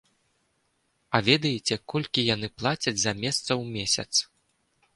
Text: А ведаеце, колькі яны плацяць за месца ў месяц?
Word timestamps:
А 1.17 1.21
ведаеце, 1.27 1.73
колькі 1.93 2.25
яны 2.35 2.47
плацяць 2.61 2.97
за 3.05 3.15
месца 3.23 3.47
ў 3.61 3.77
месяц? 3.79 4.11